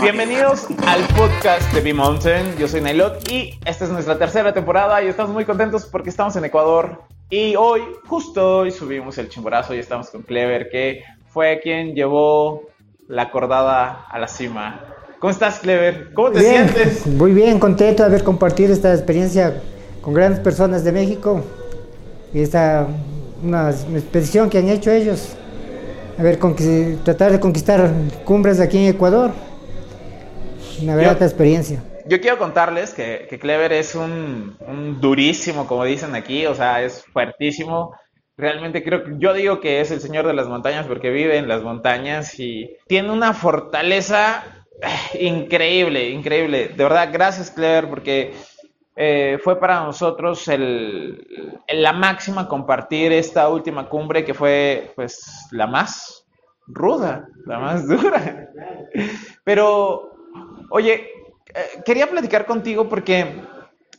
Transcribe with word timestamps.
Bienvenidos 0.00 0.66
al 0.86 1.02
podcast 1.16 1.72
de 1.72 1.80
B-Mountain. 1.80 2.56
Yo 2.58 2.68
soy 2.68 2.80
Nailot 2.80 3.30
y 3.30 3.58
esta 3.64 3.84
es 3.84 3.90
nuestra 3.90 4.18
tercera 4.18 4.52
temporada 4.52 5.02
y 5.02 5.08
estamos 5.08 5.32
muy 5.32 5.44
contentos 5.44 5.86
porque 5.86 6.10
estamos 6.10 6.36
en 6.36 6.44
Ecuador. 6.44 7.02
Y 7.30 7.56
hoy, 7.56 7.82
justo 8.06 8.58
hoy, 8.58 8.70
subimos 8.70 9.18
el 9.18 9.28
chimborazo 9.28 9.74
y 9.74 9.78
estamos 9.78 10.10
con 10.10 10.22
Clever, 10.22 10.68
que 10.70 11.02
fue 11.28 11.60
quien 11.62 11.94
llevó 11.94 12.62
la 13.08 13.22
acordada 13.22 14.06
a 14.08 14.18
la 14.18 14.28
cima. 14.28 14.80
¿Cómo 15.18 15.30
estás, 15.30 15.58
Clever? 15.60 16.12
¿Cómo 16.14 16.30
te 16.30 16.40
Bien, 16.40 16.68
sientes? 16.68 17.06
Muy 17.06 17.32
bien, 17.32 17.58
contento 17.58 18.02
de 18.02 18.08
haber 18.08 18.24
compartido 18.24 18.72
esta 18.72 18.92
experiencia 18.92 19.62
con 20.00 20.14
grandes 20.14 20.40
personas 20.40 20.84
de 20.84 20.92
México 20.92 21.42
y 22.32 22.42
esta 22.42 22.86
una 23.42 23.70
expedición 23.70 24.48
que 24.48 24.58
han 24.58 24.68
hecho 24.68 24.90
ellos. 24.90 25.36
A 26.18 26.22
ver, 26.22 26.38
tratar 27.04 27.32
de 27.32 27.40
conquistar 27.40 27.90
cumbres 28.24 28.60
aquí 28.60 28.78
en 28.78 28.94
Ecuador. 28.94 29.32
Una 30.82 30.96
grata 30.96 31.24
experiencia. 31.24 31.82
Yo 32.06 32.20
quiero 32.20 32.38
contarles 32.38 32.92
que, 32.92 33.26
que 33.30 33.38
Clever 33.38 33.72
es 33.72 33.94
un, 33.94 34.56
un 34.66 35.00
durísimo, 35.00 35.66
como 35.66 35.84
dicen 35.84 36.14
aquí, 36.14 36.46
o 36.46 36.54
sea, 36.54 36.82
es 36.82 37.04
fuertísimo. 37.12 37.94
Realmente 38.36 38.82
creo 38.82 39.04
que 39.04 39.12
yo 39.18 39.32
digo 39.32 39.60
que 39.60 39.80
es 39.80 39.90
el 39.90 40.00
señor 40.00 40.26
de 40.26 40.34
las 40.34 40.48
montañas 40.48 40.86
porque 40.86 41.10
vive 41.10 41.38
en 41.38 41.48
las 41.48 41.62
montañas 41.62 42.38
y 42.40 42.76
tiene 42.88 43.12
una 43.12 43.34
fortaleza 43.34 44.42
eh, 44.82 45.24
increíble, 45.24 46.10
increíble. 46.10 46.68
De 46.68 46.82
verdad, 46.82 47.10
gracias 47.12 47.50
Clever 47.50 47.88
porque 47.88 48.32
eh, 48.94 49.38
fue 49.42 49.58
para 49.58 49.84
nosotros 49.84 50.46
el, 50.48 51.62
la 51.68 51.92
máxima 51.92 52.46
compartir 52.46 53.12
esta 53.12 53.48
última 53.48 53.88
cumbre 53.88 54.24
que 54.24 54.34
fue 54.34 54.92
pues 54.94 55.48
la 55.50 55.66
más 55.66 56.26
ruda, 56.66 57.26
la 57.46 57.58
más 57.58 57.88
dura. 57.88 58.48
Pero, 59.44 60.12
oye, 60.70 61.08
eh, 61.54 61.82
quería 61.84 62.08
platicar 62.08 62.46
contigo 62.46 62.88
porque, 62.88 63.42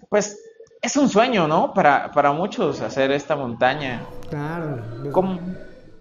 pues, 0.09 0.39
es 0.81 0.97
un 0.97 1.09
sueño, 1.09 1.47
¿no? 1.47 1.73
Para, 1.73 2.11
para 2.11 2.31
muchos 2.31 2.81
hacer 2.81 3.11
esta 3.11 3.36
montaña. 3.36 4.02
Claro. 4.30 4.81
¿Cómo, 5.11 5.39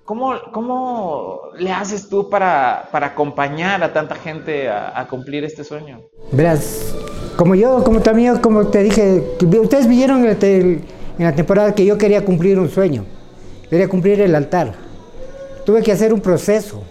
cómo, 0.05 0.41
cómo 0.53 1.41
le 1.57 1.70
haces 1.70 2.09
tú 2.09 2.29
para, 2.29 2.89
para 2.91 3.09
acompañar 3.09 3.83
a 3.83 3.93
tanta 3.93 4.17
gente 4.17 4.69
a, 4.69 4.98
a 4.98 5.07
cumplir 5.07 5.45
este 5.45 5.63
sueño? 5.63 6.01
Verás, 6.33 6.97
como 7.37 7.55
yo, 7.55 7.83
como 7.85 8.01
también, 8.01 8.39
como 8.39 8.67
te 8.67 8.83
dije, 8.83 9.23
ustedes 9.61 9.89
vieron 9.89 10.25
en 10.27 10.85
la 11.19 11.35
temporada 11.35 11.75
que 11.75 11.85
yo 11.85 11.97
quería 11.99 12.25
cumplir 12.25 12.59
un 12.59 12.69
sueño, 12.69 13.05
quería 13.71 13.89
cumplir 13.89 14.21
el 14.21 14.35
altar. 14.35 14.75
Tuve 15.65 15.83
que 15.83 15.93
hacer 15.93 16.13
un 16.13 16.21
proceso, 16.21 16.83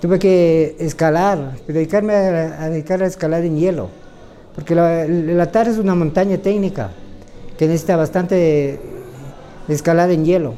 tuve 0.00 0.18
que 0.18 0.76
escalar, 0.78 1.56
dedicarme 1.66 2.14
a, 2.14 2.62
a 2.62 2.66
a 2.66 3.06
escalar 3.06 3.44
en 3.44 3.56
hielo, 3.56 3.88
porque 4.54 4.74
el, 4.74 5.38
altar 5.38 5.68
es 5.68 5.78
una 5.78 5.94
montaña 5.94 6.38
técnica 6.38 6.90
que 7.58 7.66
necesita 7.66 7.96
bastante 7.96 8.80
escalada 9.68 10.12
en 10.12 10.24
hielo. 10.24 10.54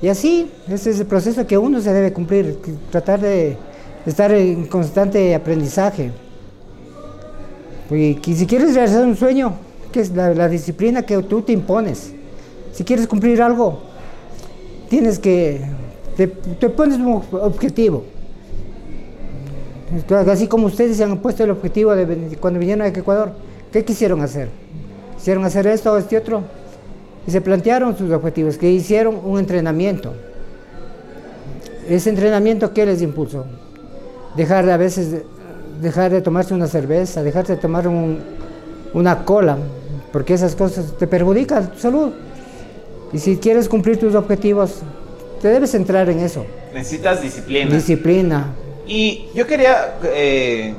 Y 0.00 0.08
así, 0.08 0.50
ese 0.68 0.90
es 0.90 1.00
el 1.00 1.06
proceso 1.06 1.46
que 1.46 1.56
uno 1.56 1.80
se 1.80 1.92
debe 1.92 2.12
cumplir, 2.12 2.58
tratar 2.90 3.20
de 3.20 3.56
estar 4.04 4.32
en 4.32 4.66
constante 4.66 5.34
aprendizaje. 5.34 6.10
Y 7.94 8.34
si 8.34 8.46
quieres 8.46 8.74
realizar 8.74 9.04
un 9.04 9.16
sueño, 9.16 9.54
que 9.92 10.00
es 10.00 10.10
la, 10.10 10.48
disciplina 10.48 11.02
que 11.02 11.22
tú 11.22 11.42
te 11.42 11.52
impones. 11.52 12.12
Si 12.72 12.82
quieres 12.84 13.06
cumplir 13.06 13.40
algo, 13.42 13.80
tienes 14.88 15.18
que, 15.18 15.60
te, 16.16 16.26
pones 16.70 16.98
un 16.98 17.22
objetivo. 17.32 18.04
Así 20.26 20.48
como 20.48 20.66
ustedes 20.66 20.96
se 20.96 21.04
han 21.04 21.18
puesto 21.18 21.44
el 21.44 21.50
objetivo 21.50 21.92
cuando 22.40 22.58
vinieron 22.58 22.82
a 22.82 22.88
Ecuador, 22.88 23.32
¿qué 23.70 23.84
quisieron 23.84 24.22
hacer? 24.22 24.48
¿Quisieron 25.16 25.44
hacer 25.44 25.66
esto 25.66 25.92
o 25.92 25.98
este 25.98 26.16
otro? 26.16 26.42
Y 27.26 27.30
se 27.30 27.40
plantearon 27.40 27.96
sus 27.96 28.10
objetivos, 28.10 28.56
que 28.56 28.70
hicieron 28.70 29.20
un 29.22 29.38
entrenamiento. 29.38 30.14
Ese 31.88 32.10
entrenamiento, 32.10 32.72
¿qué 32.72 32.86
les 32.86 33.02
impulsó? 33.02 33.44
Dejar 34.34 34.64
de 34.64 34.72
a 34.72 34.76
veces, 34.78 35.22
dejar 35.82 36.10
de 36.12 36.22
tomarse 36.22 36.54
una 36.54 36.66
cerveza, 36.66 37.22
dejar 37.22 37.46
de 37.46 37.56
tomar 37.56 37.86
un- 37.88 38.20
una 38.94 39.24
cola, 39.24 39.58
porque 40.12 40.34
esas 40.34 40.54
cosas 40.54 40.96
te 40.98 41.06
perjudican 41.06 41.72
tu 41.72 41.78
salud. 41.78 42.12
Y 43.12 43.18
si 43.18 43.36
quieres 43.38 43.68
cumplir 43.68 43.98
tus 43.98 44.14
objetivos, 44.14 44.82
te 45.40 45.48
debes 45.48 45.70
centrar 45.72 46.08
en 46.08 46.20
eso. 46.20 46.46
Necesitas 46.72 47.20
disciplina. 47.20 47.74
Disciplina. 47.74 48.54
Y 48.86 49.26
yo 49.34 49.46
quería 49.46 49.96
eh, 50.04 50.74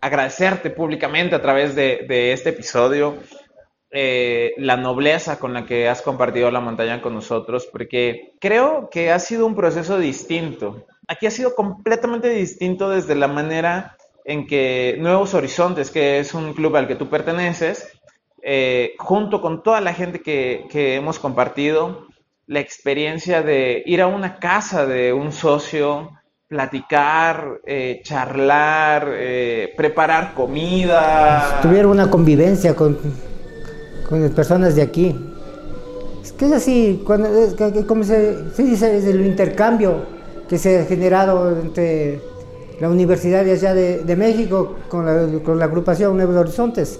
agradecerte 0.00 0.70
públicamente 0.70 1.34
a 1.34 1.42
través 1.42 1.74
de, 1.74 2.06
de 2.08 2.32
este 2.32 2.50
episodio 2.50 3.16
eh, 3.92 4.52
la 4.56 4.76
nobleza 4.76 5.38
con 5.38 5.52
la 5.52 5.66
que 5.66 5.88
has 5.88 6.00
compartido 6.02 6.50
la 6.50 6.60
montaña 6.60 7.02
con 7.02 7.12
nosotros, 7.12 7.68
porque 7.70 8.34
creo 8.40 8.88
que 8.90 9.10
ha 9.10 9.18
sido 9.18 9.46
un 9.46 9.56
proceso 9.56 9.98
distinto. 9.98 10.86
Aquí 11.10 11.26
ha 11.26 11.32
sido 11.32 11.56
completamente 11.56 12.28
distinto 12.28 12.88
desde 12.88 13.16
la 13.16 13.26
manera 13.26 13.96
en 14.24 14.46
que 14.46 14.94
Nuevos 15.00 15.34
Horizontes, 15.34 15.90
que 15.90 16.20
es 16.20 16.34
un 16.34 16.54
club 16.54 16.76
al 16.76 16.86
que 16.86 16.94
tú 16.94 17.08
perteneces, 17.08 17.88
eh, 18.44 18.92
junto 18.96 19.42
con 19.42 19.64
toda 19.64 19.80
la 19.80 19.92
gente 19.92 20.22
que, 20.22 20.66
que 20.70 20.94
hemos 20.94 21.18
compartido, 21.18 22.06
la 22.46 22.60
experiencia 22.60 23.42
de 23.42 23.82
ir 23.86 24.02
a 24.02 24.06
una 24.06 24.38
casa 24.38 24.86
de 24.86 25.12
un 25.12 25.32
socio, 25.32 26.12
platicar, 26.46 27.60
eh, 27.66 28.02
charlar, 28.04 29.08
eh, 29.10 29.74
preparar 29.76 30.32
comida. 30.34 31.58
Tuvieron 31.60 31.90
una 31.90 32.08
convivencia 32.08 32.76
con, 32.76 32.96
con 34.08 34.30
personas 34.30 34.76
de 34.76 34.82
aquí. 34.82 35.16
Es 36.22 36.30
que 36.30 36.44
es 36.44 36.52
así, 36.52 37.02
cuando, 37.04 37.28
es 37.36 37.56
como 37.86 38.04
se, 38.04 38.54
se 38.54 38.62
dice, 38.62 38.96
es 38.96 39.06
el 39.06 39.26
intercambio 39.26 40.19
que 40.50 40.58
se 40.58 40.80
ha 40.80 40.84
generado 40.84 41.60
entre 41.60 42.20
la 42.80 42.88
Universidad 42.88 43.44
de 43.44 43.52
allá 43.52 43.72
de, 43.72 44.16
México 44.16 44.74
con 44.88 45.06
la, 45.06 45.64
agrupación 45.64 46.16
Nuevos 46.16 46.34
Horizontes. 46.34 46.98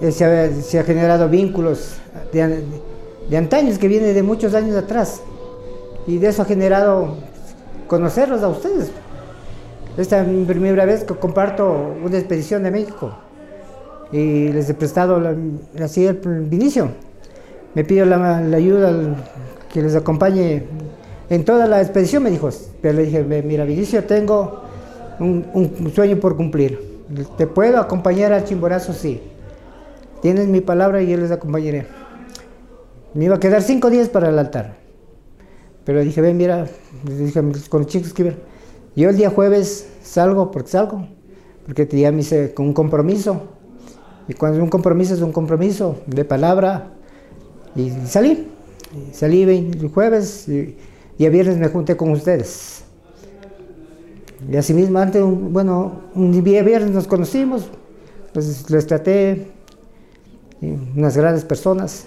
Eh, 0.00 0.10
se, 0.10 0.78
ha, 0.80 0.82
generado 0.82 1.28
vínculos 1.28 1.94
de, 2.32 2.64
de 3.30 3.36
antaños 3.36 3.78
que 3.78 3.86
viene 3.86 4.12
de 4.12 4.22
muchos 4.24 4.52
años 4.54 4.74
atrás. 4.74 5.22
Y 6.08 6.18
de 6.18 6.26
eso 6.30 6.42
ha 6.42 6.44
generado 6.44 7.14
conocerlos 7.86 8.42
a 8.42 8.48
ustedes. 8.48 8.90
Esta 9.96 10.22
es 10.22 10.26
mi 10.26 10.44
primera 10.44 10.84
vez 10.86 11.04
que 11.04 11.14
comparto 11.14 11.94
una 12.04 12.18
expedición 12.18 12.64
de 12.64 12.72
México 12.72 13.14
y 14.10 14.48
les 14.48 14.68
he 14.68 14.74
prestado 14.74 15.22
así 15.80 16.04
el 16.04 16.48
inicio. 16.50 16.88
Me 17.74 17.84
pido 17.84 18.04
la, 18.06 18.38
ayuda 18.38 18.92
que 19.72 19.82
les 19.82 19.94
acompañe 19.94 20.64
en 21.30 21.44
toda 21.44 21.66
la 21.66 21.80
expedición, 21.80 22.22
me 22.22 22.30
dijo. 22.30 22.50
Pero 22.80 22.96
le 22.96 23.04
dije, 23.04 23.22
"Ve, 23.22 23.42
mira, 23.42 23.64
Vinicio, 23.64 24.04
tengo 24.04 24.62
un, 25.20 25.92
sueño 25.94 26.18
por 26.18 26.36
cumplir. 26.36 27.04
¿Te 27.36 27.46
puedo 27.46 27.78
acompañar 27.78 28.32
al 28.32 28.44
Chimborazo? 28.44 28.92
Sí. 28.92 29.20
Tienes 30.22 30.48
mi 30.48 30.60
palabra 30.60 31.02
y 31.02 31.08
yo 31.08 31.16
les 31.16 31.30
acompañaré. 31.30 31.86
Me 33.12 33.26
iba 33.26 33.36
a 33.36 33.40
quedar 33.40 33.62
cinco 33.62 33.90
días 33.90 34.08
para 34.08 34.30
el 34.30 34.38
altar. 34.38 34.76
Pero 35.84 36.00
dije, 36.00 36.20
ven, 36.20 36.36
mira, 36.36 36.66
dije 37.04 37.42
con 37.68 37.82
los 37.82 37.90
chicos 37.90 38.12
que 38.14 38.34
yo 38.96 39.10
el 39.10 39.16
día 39.16 39.28
jueves 39.28 39.88
salgo, 40.02 40.50
porque 40.50 40.70
salgo, 40.70 41.06
porque 41.66 41.86
ya 41.86 42.10
me 42.10 42.20
hice 42.20 42.54
con 42.54 42.66
un 42.66 42.72
compromiso. 42.72 43.42
Y 44.28 44.34
cuando 44.34 44.62
un 44.62 44.70
compromiso 44.70 45.14
es 45.14 45.20
un 45.20 45.32
compromiso 45.32 45.98
de 46.06 46.24
palabra, 46.24 46.90
y 47.76 47.90
salí. 48.06 48.48
Salí 49.12 49.42
el 49.42 49.90
jueves 49.92 50.48
y 51.18 51.24
el 51.24 51.30
viernes 51.30 51.58
me 51.58 51.68
junté 51.68 51.96
con 51.96 52.10
ustedes. 52.10 52.84
Y 54.50 54.56
así 54.56 54.74
mismo, 54.74 54.98
antes, 54.98 55.22
bueno, 55.22 56.02
un 56.14 56.44
día 56.44 56.62
viernes 56.62 56.90
nos 56.90 57.06
conocimos, 57.06 57.68
pues 58.32 58.68
les 58.70 58.86
traté, 58.86 59.48
unas 60.96 61.16
grandes 61.16 61.44
personas. 61.44 62.06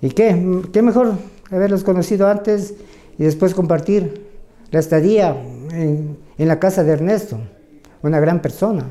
¿Y 0.00 0.10
qué? 0.10 0.62
¿Qué 0.72 0.82
mejor 0.82 1.14
haberlos 1.50 1.84
conocido 1.84 2.28
antes 2.28 2.74
y 3.18 3.24
después 3.24 3.54
compartir 3.54 4.26
la 4.70 4.80
estadía 4.80 5.36
en, 5.72 6.18
en 6.36 6.48
la 6.48 6.58
casa 6.58 6.84
de 6.84 6.92
Ernesto, 6.92 7.38
una 8.02 8.20
gran 8.20 8.40
persona, 8.40 8.86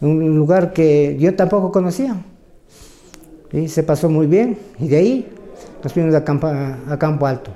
un 0.00 0.36
lugar 0.36 0.72
que 0.72 1.16
yo 1.18 1.34
tampoco 1.34 1.70
conocía. 1.70 2.16
Y 3.52 3.68
se 3.68 3.82
pasó 3.82 4.08
muy 4.08 4.26
bien 4.26 4.56
y 4.78 4.88
de 4.88 4.96
ahí 4.96 5.28
nos 5.82 5.92
fuimos 5.92 6.14
a 6.14 6.24
Campo, 6.24 6.46
a 6.46 6.98
Campo 6.98 7.26
Alto. 7.26 7.50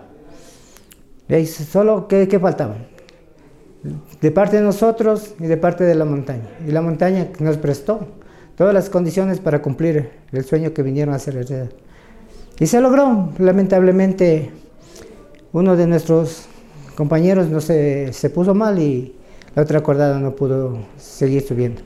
Ahí 1.28 1.46
solo, 1.46 2.06
¿qué, 2.06 2.28
qué 2.28 2.38
faltaba? 2.38 2.76
De 4.20 4.30
parte 4.30 4.56
de 4.56 4.62
nosotros 4.62 5.34
y 5.38 5.46
de 5.46 5.56
parte 5.56 5.84
de 5.84 5.94
la 5.94 6.04
montaña. 6.04 6.48
Y 6.66 6.70
la 6.70 6.82
montaña 6.82 7.32
que 7.32 7.44
nos 7.44 7.56
prestó 7.56 8.06
todas 8.56 8.72
las 8.74 8.90
condiciones 8.90 9.40
para 9.40 9.60
cumplir 9.62 10.10
el 10.32 10.44
sueño 10.44 10.72
que 10.72 10.82
vinieron 10.82 11.12
a 11.14 11.16
hacer 11.16 11.34
realidad. 11.34 11.70
Y 12.58 12.66
se 12.66 12.80
logró, 12.80 13.30
lamentablemente, 13.38 14.50
uno 15.52 15.76
de 15.76 15.86
nuestros 15.86 16.46
compañeros 16.94 17.48
no 17.48 17.60
se, 17.60 18.12
se 18.12 18.30
puso 18.30 18.54
mal 18.54 18.78
y 18.78 19.16
la 19.54 19.62
otra 19.62 19.82
cordada 19.82 20.18
no 20.18 20.34
pudo 20.34 20.78
seguir 20.96 21.42
subiendo. 21.42 21.82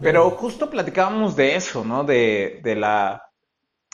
Pero 0.00 0.30
justo 0.30 0.68
platicábamos 0.68 1.36
de 1.36 1.54
eso, 1.54 1.84
¿no? 1.84 2.02
De, 2.02 2.60
de, 2.64 2.74
la, 2.74 3.22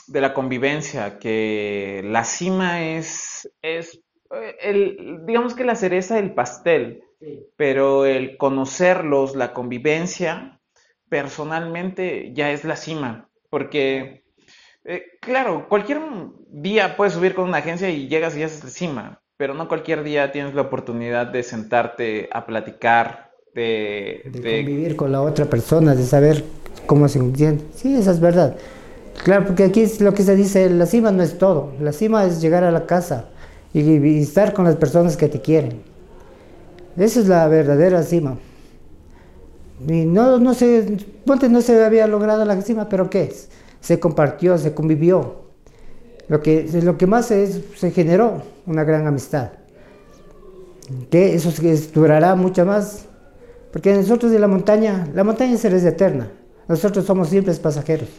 de 0.07 0.21
la 0.21 0.33
convivencia, 0.33 1.19
que 1.19 2.01
la 2.05 2.23
cima 2.23 2.83
es, 2.83 3.49
es 3.61 4.01
el, 4.61 5.21
digamos 5.25 5.53
que 5.55 5.63
la 5.63 5.75
cereza 5.75 6.15
del 6.15 6.33
pastel, 6.33 7.03
pero 7.55 8.05
el 8.05 8.37
conocerlos, 8.37 9.35
la 9.35 9.53
convivencia, 9.53 10.59
personalmente 11.09 12.31
ya 12.33 12.51
es 12.51 12.63
la 12.63 12.75
cima, 12.75 13.29
porque, 13.49 14.23
eh, 14.85 15.03
claro, 15.19 15.67
cualquier 15.67 15.99
día 16.49 16.95
puedes 16.95 17.13
subir 17.13 17.33
con 17.33 17.49
una 17.49 17.57
agencia 17.57 17.89
y 17.89 18.07
llegas 18.07 18.35
y 18.35 18.39
ya 18.39 18.45
es 18.45 18.63
la 18.63 18.69
cima, 18.69 19.21
pero 19.37 19.53
no 19.53 19.67
cualquier 19.67 20.03
día 20.03 20.31
tienes 20.31 20.53
la 20.53 20.61
oportunidad 20.61 21.27
de 21.27 21.43
sentarte 21.43 22.29
a 22.31 22.45
platicar, 22.45 23.31
de, 23.55 24.21
de, 24.25 24.63
convivir 24.63 24.95
con 24.95 25.11
la 25.11 25.21
otra 25.21 25.45
persona, 25.45 25.95
de 25.95 26.03
saber 26.03 26.43
cómo 26.85 27.07
se 27.07 27.19
entiende. 27.19 27.65
Sí, 27.73 27.95
esa 27.95 28.11
es 28.11 28.19
verdad. 28.19 28.55
Claro, 29.23 29.47
porque 29.47 29.63
aquí 29.63 29.81
es 29.81 29.99
lo 29.99 30.13
que 30.13 30.23
se 30.23 30.35
dice, 30.35 30.69
la 30.69 30.85
cima 30.85 31.11
no 31.11 31.23
es 31.23 31.37
todo, 31.37 31.73
la 31.81 31.91
cima 31.91 32.25
es 32.25 32.39
llegar 32.39 32.63
a 32.63 32.71
la 32.71 32.85
casa 32.85 33.31
y, 33.73 34.19
estar 34.21 34.53
con 34.53 34.65
las 34.65 34.75
personas 34.75 35.17
que 35.17 35.27
te 35.27 35.41
quieren. 35.41 35.81
Esa 36.97 37.19
es 37.19 37.27
la 37.27 37.47
verdadera 37.47 38.03
cima. 38.03 38.37
Y 39.87 40.05
no, 40.05 40.39
no 40.39 40.53
se, 40.53 40.97
no 41.25 41.61
se 41.61 41.83
había 41.83 42.07
logrado 42.07 42.43
la 42.45 42.61
cima, 42.61 42.89
pero 42.89 43.09
¿qué? 43.09 43.33
Se 43.79 43.99
compartió, 43.99 44.57
se 44.57 44.73
convivió. 44.73 45.47
Lo 46.27 46.41
que, 46.41 46.67
lo 46.83 46.97
que 46.97 47.07
más 47.07 47.31
es, 47.31 47.61
se 47.77 47.91
generó 47.91 48.43
una 48.65 48.83
gran 48.83 49.07
amistad. 49.07 49.51
Que 51.09 51.35
eso 51.35 51.51
durará 51.93 52.35
mucho 52.35 52.65
más. 52.65 53.05
Porque 53.71 53.93
nosotros 53.93 54.31
de 54.31 54.39
la 54.39 54.47
montaña, 54.47 55.07
la 55.13 55.23
montaña 55.23 55.57
será 55.57 55.77
eterna. 55.77 56.31
Nosotros 56.67 57.05
somos 57.05 57.29
simples 57.29 57.59
pasajeros. 57.59 58.09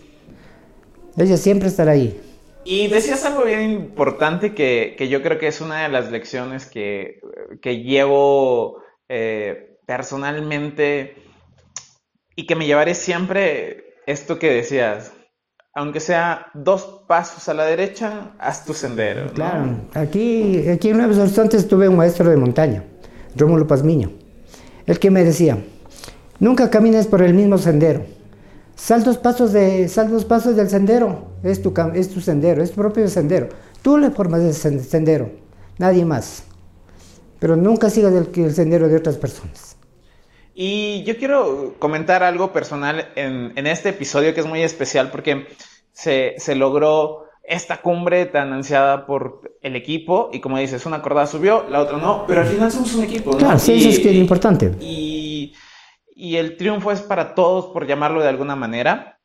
Ella 1.16 1.36
siempre 1.36 1.68
estará 1.68 1.92
ahí. 1.92 2.20
Y 2.64 2.88
decías 2.88 3.24
algo 3.24 3.44
bien 3.44 3.70
importante 3.70 4.54
que, 4.54 5.08
yo 5.08 5.22
creo 5.22 5.38
que 5.38 5.48
es 5.48 5.60
una 5.60 5.82
de 5.82 5.88
las 5.88 6.10
lecciones 6.10 6.66
que, 6.66 7.20
llevo 7.62 8.82
eh, 9.08 9.78
personalmente 9.86 11.14
y 12.36 12.46
que 12.46 12.56
me 12.56 12.66
llevaré 12.66 12.94
siempre 12.94 13.94
esto 14.06 14.38
que 14.38 14.50
decías. 14.50 15.12
Aunque 15.72 16.00
sea 16.00 16.46
dos 16.52 17.04
pasos 17.06 17.48
a 17.48 17.54
la 17.54 17.64
derecha, 17.64 18.32
haz 18.38 18.64
tu 18.64 18.74
sendero. 18.74 19.32
Claro, 19.32 19.76
aquí, 19.94 20.68
aquí 20.68 20.90
en 20.90 20.98
Nuevos 20.98 21.16
Horizontes 21.16 21.66
tuve 21.68 21.88
un 21.88 21.96
maestro 21.96 22.28
de 22.28 22.36
montaña, 22.36 22.84
Rómulo 23.36 23.66
Pazmiño, 23.68 24.10
el 24.86 24.98
que 24.98 25.10
me 25.10 25.22
decía, 25.22 25.58
nunca 26.40 26.70
camines 26.70 27.06
por 27.06 27.22
el 27.22 27.34
mismo 27.34 27.56
sendero 27.56 28.04
Sal 28.80 29.04
dos 29.04 29.18
pasos, 29.18 29.52
de, 29.52 29.88
sal 29.88 30.10
pasos 30.26 30.56
del 30.56 30.70
sendero, 30.70 31.32
es 31.42 31.60
tu, 31.60 31.74
es 31.94 32.08
tu 32.08 32.22
sendero, 32.22 32.62
es 32.62 32.70
tu 32.70 32.76
propio 32.76 33.06
sendero. 33.08 33.50
Tú 33.82 33.98
le 33.98 34.10
formas 34.10 34.40
el 34.40 34.54
sendero, 34.54 35.30
nadie 35.76 36.06
más. 36.06 36.44
Pero 37.38 37.56
nunca 37.56 37.90
sigas 37.90 38.14
el, 38.14 38.30
el 38.42 38.54
sendero 38.54 38.88
de 38.88 38.96
otras 38.96 39.18
personas. 39.18 39.76
Y 40.54 41.04
yo 41.04 41.18
quiero 41.18 41.74
comentar 41.78 42.22
algo 42.22 42.54
personal 42.54 43.10
en, 43.16 43.52
en 43.54 43.66
este 43.66 43.90
episodio 43.90 44.32
que 44.32 44.40
es 44.40 44.46
muy 44.46 44.62
especial 44.62 45.10
porque 45.10 45.46
se, 45.92 46.36
se, 46.38 46.54
logró 46.54 47.24
esta 47.44 47.82
cumbre 47.82 48.24
tan 48.26 48.50
ansiada 48.54 49.04
por 49.04 49.58
el 49.60 49.76
equipo 49.76 50.30
y 50.32 50.40
como 50.40 50.56
dices, 50.56 50.86
una 50.86 51.02
cordada 51.02 51.26
subió, 51.26 51.66
la 51.68 51.80
otra 51.80 51.98
no, 51.98 52.24
pero 52.26 52.40
al 52.40 52.46
final 52.46 52.72
somos 52.72 52.94
un 52.94 53.04
equipo. 53.04 53.32
¿no? 53.32 53.36
Claro, 53.36 53.58
sí, 53.58 53.74
eso 53.74 53.90
es 53.90 53.98
que 53.98 54.08
es 54.08 54.16
importante. 54.16 54.72
Y 54.80 55.19
y 56.20 56.36
el 56.36 56.58
triunfo 56.58 56.92
es 56.92 57.00
para 57.00 57.34
todos, 57.34 57.72
por 57.72 57.86
llamarlo 57.86 58.20
de 58.20 58.28
alguna 58.28 58.54
manera. 58.54 59.18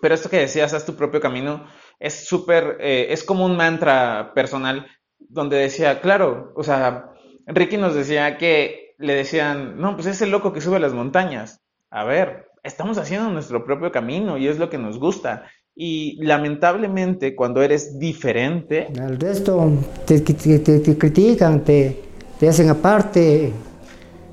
Pero 0.00 0.14
esto 0.14 0.28
que 0.28 0.38
decías, 0.38 0.74
haz 0.74 0.84
tu 0.84 0.96
propio 0.96 1.20
camino, 1.20 1.64
es 2.00 2.26
súper, 2.26 2.78
eh, 2.80 3.06
es 3.10 3.22
como 3.22 3.44
un 3.44 3.56
mantra 3.56 4.32
personal 4.34 4.86
donde 5.18 5.58
decía, 5.58 6.00
claro, 6.00 6.52
o 6.56 6.64
sea, 6.64 7.12
Ricky 7.46 7.76
nos 7.76 7.94
decía 7.94 8.36
que 8.36 8.94
le 8.98 9.14
decían, 9.14 9.78
no, 9.78 9.94
pues 9.94 10.06
es 10.06 10.22
el 10.22 10.30
loco 10.30 10.52
que 10.52 10.60
sube 10.60 10.80
las 10.80 10.92
montañas. 10.92 11.60
A 11.88 12.02
ver, 12.04 12.48
estamos 12.64 12.98
haciendo 12.98 13.30
nuestro 13.30 13.64
propio 13.64 13.92
camino 13.92 14.36
y 14.36 14.48
es 14.48 14.58
lo 14.58 14.68
que 14.70 14.78
nos 14.78 14.98
gusta. 14.98 15.44
Y 15.76 16.20
lamentablemente 16.24 17.36
cuando 17.36 17.62
eres 17.62 17.96
diferente... 17.98 18.88
Al 19.00 19.20
resto 19.20 19.70
te, 20.04 20.20
te, 20.20 20.98
critican, 20.98 21.62
te, 21.62 22.00
te, 22.40 22.48
hacen 22.48 22.70
aparte. 22.70 23.52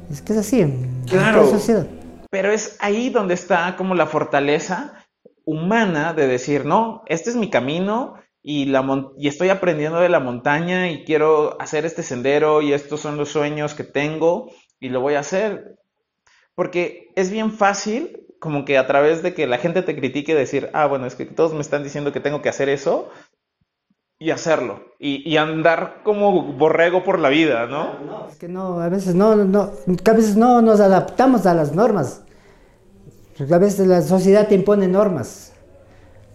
Es 0.10 0.22
que 0.22 0.34
es 0.34 0.40
así. 0.40 0.66
Claro. 1.08 1.46
Pero 2.30 2.52
es 2.52 2.78
ahí 2.80 3.10
donde 3.10 3.34
está 3.34 3.76
como 3.78 3.96
la 3.96 4.08
fortaleza 4.08 5.06
humana 5.46 6.14
de 6.14 6.28
decir, 6.28 6.66
no, 6.66 7.04
este 7.08 7.30
es 7.30 7.36
mi 7.36 7.50
camino 7.50 8.16
y, 8.44 8.66
la 8.66 8.86
y 9.18 9.28
estoy 9.28 9.50
aprendiendo 9.50 10.00
de 10.00 10.10
la 10.10 10.20
montaña 10.20 10.90
y 10.90 11.04
quiero 11.04 11.60
hacer 11.62 11.86
este 11.86 12.04
sendero 12.04 12.62
y 12.62 12.74
estos 12.74 13.00
son 13.00 13.18
los 13.18 13.30
sueños 13.30 13.74
que 13.74 13.84
tengo 13.84 14.52
y 14.80 14.90
lo 14.90 15.02
voy 15.02 15.16
a 15.16 15.20
hacer. 15.20 15.78
Porque 16.54 17.12
es 17.16 17.32
bien 17.32 17.52
fácil 17.52 18.26
como 18.40 18.66
que 18.66 18.78
a 18.78 18.88
través 18.88 19.24
de 19.24 19.34
que 19.34 19.48
la 19.48 19.58
gente 19.58 19.82
te 19.82 19.96
critique 19.96 20.36
decir, 20.36 20.70
ah, 20.74 20.86
bueno, 20.86 21.06
es 21.06 21.16
que 21.16 21.26
todos 21.26 21.54
me 21.54 21.62
están 21.62 21.84
diciendo 21.84 22.12
que 22.12 22.20
tengo 22.20 22.42
que 22.42 22.50
hacer 22.50 22.70
eso 22.70 23.10
y 24.20 24.32
hacerlo 24.32 24.82
y, 25.00 25.30
y 25.30 25.38
andar 25.38 26.02
como 26.04 26.42
borrego 26.54 27.04
por 27.04 27.20
la 27.20 27.30
vida, 27.30 27.68
¿no? 27.68 28.00
No, 28.00 28.28
es 28.30 28.36
que 28.38 28.48
no, 28.48 28.80
a 28.80 28.90
veces 28.90 29.14
no, 29.16 29.36
no, 29.36 29.72
a 30.06 30.14
veces 30.14 30.36
no 30.36 30.62
nos 30.62 30.80
adaptamos 30.80 31.46
a 31.46 31.54
las 31.54 31.74
normas. 31.74 32.24
A 33.40 33.58
veces 33.60 33.86
la 33.86 34.02
sociedad 34.02 34.48
te 34.48 34.56
impone 34.56 34.88
normas, 34.88 35.54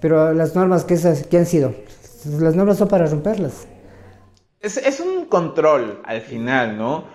pero 0.01 0.33
las 0.33 0.55
normas 0.55 0.85
que, 0.85 0.95
esas, 0.95 1.27
que 1.27 1.37
han 1.37 1.47
sido, 1.47 1.75
las 2.39 2.55
normas 2.55 2.79
son 2.79 2.87
para 2.87 3.07
romperlas. 3.07 3.67
Es, 4.61 4.77
es 4.77 5.01
un 5.01 5.25
control 5.25 6.01
al 6.05 6.21
final, 6.21 6.79
¿no? 6.79 7.07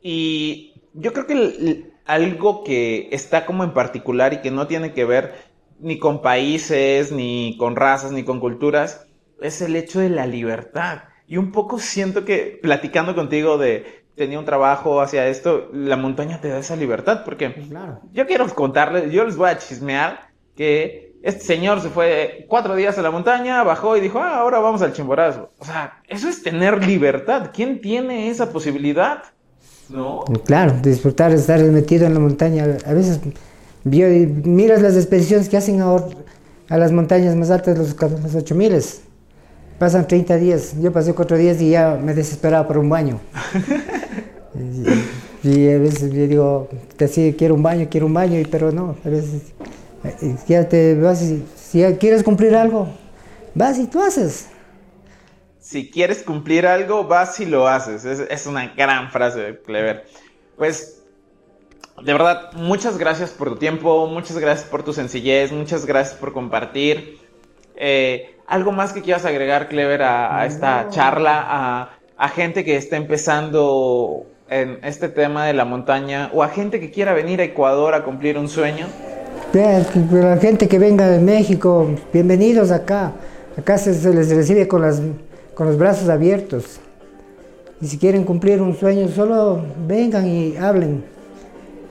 Y 0.00 0.74
yo 0.94 1.12
creo 1.12 1.26
que 1.26 1.90
algo 2.04 2.62
que 2.62 3.08
está 3.10 3.44
como 3.44 3.64
en 3.64 3.74
particular 3.74 4.32
y 4.32 4.40
que 4.42 4.52
no 4.52 4.68
tiene 4.68 4.92
que 4.92 5.04
ver 5.04 5.34
ni 5.80 5.98
con 5.98 6.22
países, 6.22 7.10
ni 7.10 7.56
con 7.58 7.74
razas, 7.74 8.12
ni 8.12 8.22
con 8.22 8.38
culturas, 8.38 9.08
es 9.42 9.60
el 9.62 9.76
hecho 9.76 10.00
de 10.00 10.10
la 10.10 10.26
libertad. 10.26 11.04
Y 11.26 11.36
un 11.36 11.52
poco 11.52 11.78
siento 11.78 12.24
que 12.24 12.58
platicando 12.62 13.14
contigo 13.14 13.58
de 13.58 14.02
tenía 14.16 14.38
un 14.38 14.44
trabajo 14.44 15.00
hacia 15.00 15.26
esto, 15.28 15.70
la 15.72 15.96
montaña 15.96 16.40
te 16.40 16.48
da 16.48 16.58
esa 16.58 16.76
libertad, 16.76 17.22
porque 17.24 17.54
yo 18.12 18.26
quiero 18.26 18.46
contarles, 18.54 19.10
yo 19.10 19.24
les 19.24 19.36
voy 19.36 19.50
a 19.50 19.58
chismear 19.58 20.28
que 20.54 21.14
este 21.22 21.44
señor 21.44 21.80
se 21.80 21.88
fue 21.88 22.46
cuatro 22.48 22.74
días 22.74 22.98
a 22.98 23.02
la 23.02 23.10
montaña, 23.10 23.62
bajó 23.62 23.96
y 23.96 24.00
dijo, 24.00 24.18
ah, 24.18 24.38
ahora 24.38 24.58
vamos 24.58 24.82
al 24.82 24.92
chimborazo. 24.92 25.50
O 25.58 25.64
sea, 25.64 26.00
eso 26.08 26.28
es 26.28 26.42
tener 26.42 26.84
libertad. 26.84 27.50
¿Quién 27.54 27.80
tiene 27.80 28.28
esa 28.28 28.50
posibilidad? 28.50 29.22
¿No? 29.88 30.24
Claro, 30.44 30.72
disfrutar, 30.82 31.32
estar 31.32 31.60
metido 31.62 32.06
en 32.06 32.14
la 32.14 32.20
montaña. 32.20 32.66
A 32.86 32.92
veces 32.92 33.20
miras 33.84 34.82
las 34.82 34.96
expediciones 34.96 35.48
que 35.48 35.56
hacen 35.56 35.80
ahora 35.80 36.06
a 36.68 36.76
las 36.76 36.90
montañas 36.92 37.36
más 37.36 37.50
altas, 37.50 37.78
los, 37.78 37.96
los 38.00 38.34
8000 38.34 38.82
Pasan 39.78 40.06
30 40.06 40.36
días, 40.36 40.74
yo 40.80 40.92
pasé 40.92 41.14
4 41.14 41.36
días 41.36 41.60
y 41.60 41.70
ya 41.70 41.98
me 42.02 42.14
desesperaba 42.14 42.66
por 42.66 42.78
un 42.78 42.88
baño. 42.88 43.20
y, 45.42 45.68
a 45.68 45.78
veces 45.78 46.12
yo 46.12 46.26
digo, 46.26 46.68
te 46.96 47.08
sí, 47.08 47.34
quiero 47.36 47.54
un 47.54 47.62
baño, 47.62 47.88
quiero 47.90 48.06
un 48.06 48.14
baño, 48.14 48.40
pero 48.50 48.70
no, 48.70 48.96
a 49.04 49.08
veces 49.08 49.52
eh, 50.04 50.36
ya 50.46 50.68
te 50.68 50.94
vas 50.94 51.22
y, 51.22 51.44
si 51.56 51.82
quieres 51.98 52.22
cumplir 52.22 52.54
algo, 52.54 52.88
vas 53.54 53.78
y 53.78 53.86
tú 53.86 54.00
haces. 54.00 54.48
Si 55.58 55.90
quieres 55.90 56.22
cumplir 56.22 56.66
algo, 56.66 57.04
vas 57.04 57.40
y 57.40 57.46
lo 57.46 57.66
haces. 57.66 58.04
Es, 58.04 58.20
es 58.20 58.46
una 58.46 58.74
gran 58.74 59.10
frase 59.10 59.40
de 59.40 59.62
Clever. 59.62 60.04
Pues 60.56 61.02
de 62.00 62.12
verdad, 62.12 62.52
muchas 62.54 62.98
gracias 62.98 63.30
por 63.30 63.50
tu 63.50 63.56
tiempo, 63.56 64.06
muchas 64.06 64.38
gracias 64.38 64.68
por 64.68 64.82
tu 64.82 64.92
sencillez, 64.92 65.52
muchas 65.52 65.86
gracias 65.86 66.18
por 66.18 66.32
compartir. 66.32 67.18
Eh, 67.76 68.36
¿Algo 68.46 68.72
más 68.72 68.92
que 68.92 69.02
quieras 69.02 69.24
agregar, 69.24 69.68
Clever, 69.68 70.02
a, 70.02 70.44
esta 70.46 70.88
charla, 70.90 71.90
a, 72.18 72.28
gente 72.28 72.64
que 72.64 72.76
está 72.76 72.96
empezando 72.96 74.26
en 74.48 74.78
este 74.82 75.08
tema 75.08 75.46
de 75.46 75.54
la 75.54 75.64
montaña 75.64 76.30
o 76.32 76.42
a 76.42 76.48
gente 76.48 76.78
que 76.80 76.90
quiera 76.90 77.12
venir 77.12 77.40
a 77.40 77.44
Ecuador 77.44 77.94
a 77.94 78.04
cumplir 78.04 78.38
un 78.38 78.48
sueño? 78.48 78.86
La 79.52 80.36
gente 80.38 80.68
que 80.68 80.78
venga 80.78 81.08
de 81.08 81.18
México, 81.18 81.90
bienvenidos 82.12 82.70
acá. 82.70 83.12
Acá 83.56 83.78
se, 83.78 83.92
les 84.12 84.34
recibe 84.34 84.66
con, 84.66 84.82
las, 84.82 85.00
con 85.54 85.66
los 85.66 85.76
brazos 85.76 86.08
abiertos. 86.08 86.80
Y 87.80 87.86
si 87.86 87.98
quieren 87.98 88.24
cumplir 88.24 88.62
un 88.62 88.76
sueño, 88.76 89.08
solo 89.08 89.62
vengan 89.86 90.26
y 90.26 90.56
hablen. 90.56 91.04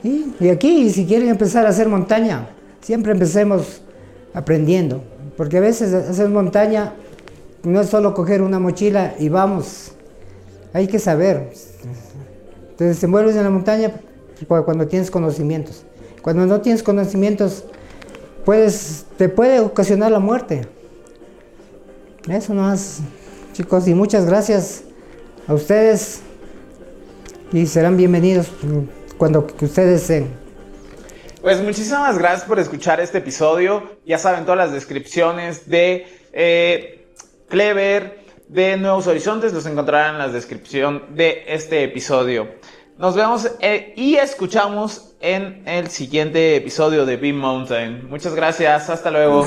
Y, 0.02 0.34
y 0.40 0.48
aquí, 0.48 0.90
si 0.90 1.06
quieren 1.06 1.28
empezar 1.28 1.66
a 1.66 1.68
hacer 1.68 1.88
montaña, 1.88 2.48
siempre 2.80 3.12
empecemos 3.12 3.82
aprendiendo. 4.34 5.11
Porque 5.42 5.58
a 5.58 5.60
veces 5.60 5.92
hacer 5.92 6.28
montaña 6.28 6.92
no 7.64 7.80
es 7.80 7.88
solo 7.88 8.14
coger 8.14 8.42
una 8.42 8.60
mochila 8.60 9.16
y 9.18 9.28
vamos. 9.28 9.90
hay 10.72 10.86
que 10.86 11.00
saber. 11.00 11.52
Te 12.76 12.84
desenvuelves 12.84 13.34
en 13.34 13.42
la 13.42 13.50
montaña 13.50 13.90
cuando 14.46 14.86
tienes 14.86 15.10
conocimientos. 15.10 15.82
Cuando 16.22 16.46
no 16.46 16.60
tienes 16.60 16.84
conocimientos, 16.84 17.64
puedes, 18.44 19.04
te 19.18 19.28
puede 19.28 19.58
ocasionar 19.58 20.12
la 20.12 20.20
muerte. 20.20 20.68
Eso 22.28 22.54
más, 22.54 23.00
chicos, 23.52 23.88
y 23.88 23.94
muchas 23.96 24.26
gracias 24.26 24.84
a 25.48 25.54
ustedes 25.54 26.20
y 27.52 27.66
serán 27.66 27.96
bienvenidos 27.96 28.46
cuando 29.18 29.44
ustedes 29.60 30.02
deseen. 30.02 30.41
Pues 31.42 31.60
muchísimas 31.60 32.16
gracias 32.18 32.44
por 32.44 32.60
escuchar 32.60 33.00
este 33.00 33.18
episodio. 33.18 33.98
Ya 34.06 34.16
saben 34.16 34.44
todas 34.44 34.58
las 34.58 34.72
descripciones 34.72 35.68
de 35.68 36.06
eh, 36.32 37.08
Clever, 37.48 38.24
de 38.46 38.76
Nuevos 38.76 39.08
Horizontes, 39.08 39.52
los 39.52 39.66
encontrarán 39.66 40.14
en 40.14 40.18
la 40.20 40.28
descripción 40.28 41.16
de 41.16 41.42
este 41.48 41.82
episodio. 41.82 42.48
Nos 42.96 43.16
vemos 43.16 43.50
eh, 43.58 43.92
y 43.96 44.14
escuchamos 44.14 45.16
en 45.20 45.66
el 45.66 45.88
siguiente 45.88 46.54
episodio 46.54 47.04
de 47.04 47.16
Beam 47.16 47.38
Mountain. 47.38 48.08
Muchas 48.08 48.36
gracias, 48.36 48.88
hasta 48.88 49.10
luego. 49.10 49.44